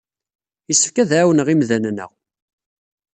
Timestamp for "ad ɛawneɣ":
1.03-1.47